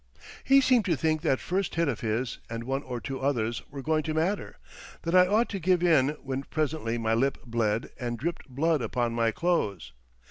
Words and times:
He 0.43 0.61
seemed 0.61 0.85
to 0.85 0.95
think 0.95 1.21
that 1.21 1.39
first 1.39 1.75
hit 1.75 1.87
of 1.87 1.99
his 1.99 2.39
and 2.49 2.63
one 2.63 2.81
or 2.81 2.99
two 2.99 3.19
others 3.19 3.61
were 3.69 3.83
going 3.83 4.01
to 4.05 4.15
matter, 4.15 4.57
that 5.03 5.13
I 5.13 5.27
ought 5.27 5.47
to 5.49 5.59
give 5.59 5.83
in 5.83 6.17
when 6.23 6.41
presently 6.41 6.97
my 6.97 7.13
lip 7.13 7.37
bled 7.45 7.91
and 7.99 8.17
dripped 8.17 8.49
blood 8.49 8.81
upon 8.81 9.13
my 9.13 9.29
clothes. 9.29 9.93